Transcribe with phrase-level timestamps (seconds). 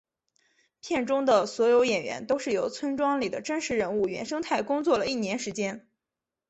[0.79, 5.87] 片中的所有演员都是由村庄里的真实人物原生态工作了一年时间。